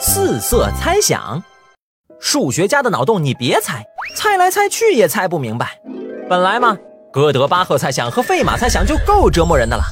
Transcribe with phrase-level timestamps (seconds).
[0.00, 1.42] 四色猜想。
[2.18, 3.84] 数学家的脑洞你别猜，
[4.16, 5.78] 猜来猜去也猜不明白。
[6.26, 6.78] 本来嘛，
[7.12, 9.82] 哥德巴赫猜想和费马猜想就够折磨人的了。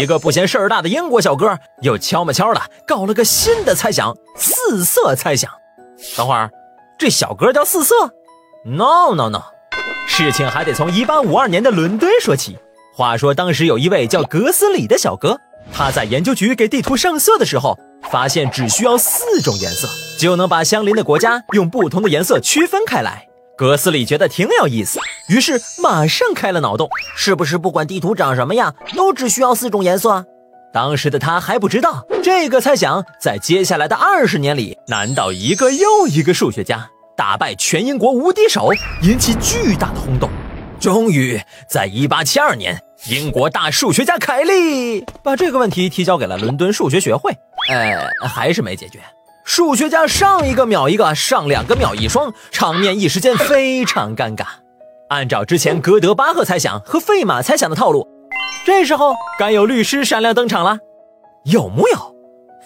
[0.00, 5.50] 一个不嫌事儿大的英国小哥，又悄么悄的搞了个新的猜想——四色猜想。
[6.16, 6.50] 等会儿，
[6.98, 7.94] 这小哥叫四色
[8.64, 9.42] ？No No No，
[10.06, 12.56] 事情还得从1852年的伦敦说起。
[12.94, 15.38] 话说当时有一位叫格斯里的小哥，
[15.72, 17.78] 他在研究局给地图上色的时候，
[18.10, 23.26] 发现只需要四种颜色就能把相邻的国家用不同的颜色区分开来。
[23.56, 30.24] 格斯里觉得挺有意思，于是马上开了脑洞：是不是不管地图长什么样，都只需要四种颜色？
[30.72, 38.70] 当时的他还不知道，这个猜想在接下来的二十年里难倒一个又一个数学家，打败全英国无敌手，
[39.02, 40.30] 引起巨大的轰动。
[40.78, 47.32] 终于，在一八七二年，英国大数学家凯利把这个问题提交给了伦敦数学学会，
[47.68, 49.00] 呃，还是没解决。
[49.44, 54.44] 数学家上一个秒一个，上两个秒一双，场面一时间非常尴尬。
[55.08, 58.06] 按照之前哥德巴赫猜想和费马猜想的套路，
[58.66, 60.78] 这时候该有律师闪亮登场了，
[61.44, 62.14] 有木有？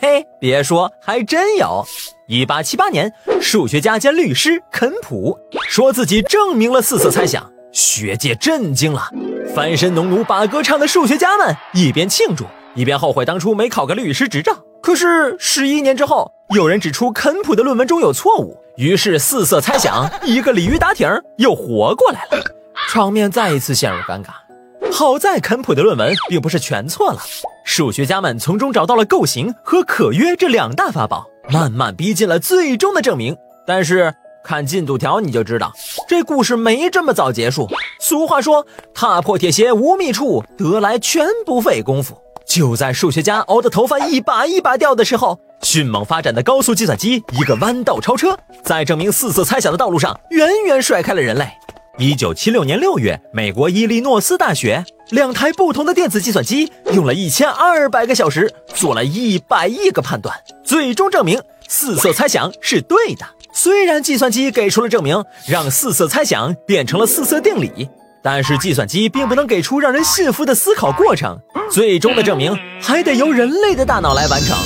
[0.00, 1.84] 嘿，别说，还真有。
[2.26, 9.08] 一八七八年，数学家兼律师肯普说自己证明了四色猜想，学界震惊了，
[9.54, 14.52] 翻身农奴把歌唱的数学家们一边庆祝，一边后悔当初没考个律师执照。
[14.82, 21.08] 可是十一年之后，有人指出肯普的论文中有错误，于是四色猜想一个鲤鱼打挺
[21.38, 22.42] 又活过来了，
[22.88, 24.30] 场面再一次陷入尴尬。
[24.92, 27.20] 好在肯普的论文并不是全错了，
[27.64, 33.36] 数学家们从中找到了构型和可约这两大法宝，慢慢逼近了最终的证明。
[33.64, 34.12] 但是
[34.44, 35.72] 看进度条你就知道，
[36.08, 37.68] 这故事没这么早结束。
[38.00, 42.18] 俗话说，踏破铁鞋无觅处，得来全不费工夫。
[42.46, 51.48] 就在数学家熬得头发一把一把掉的时候，迅猛发展的高速计算机一个弯道超车，在证明四色猜想的道路上远远甩开了人类。
[51.98, 63.26] 一九七六年六月，美国伊利诺斯大学两台不同的电子计算机用了一千二百个小时，做了一百亿个判断，最终证明四色猜想是对的。
[63.52, 67.88] 虽然计算机给出了证明，让四色猜想变成了四色定理。
[68.22, 71.40] 但是计算机并不能给出让人信服的思考过程，
[71.70, 74.56] 最终的证明还得由人类的大脑来完成。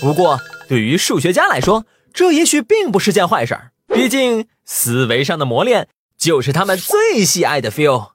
[0.00, 5.88] 不过，对于数学家来说，这也许并不是件坏事儿，毕竟思维上的磨练
[6.18, 8.13] 就是他们最喜爱的 feel。